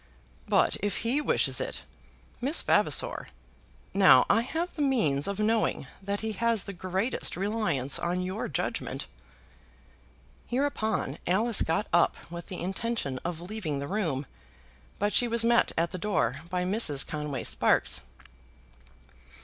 [0.47, 1.83] "But if he wishes it,
[2.41, 3.27] Miss Vavasor!
[3.93, 8.47] Now I have the means of knowing that he has the greatest reliance on your
[8.47, 9.05] judgement."
[10.47, 14.25] Hereupon Alice got up with the intention of leaving the room,
[14.97, 17.05] but she was met at the door by Mrs.
[17.05, 18.01] Conway Sparkes.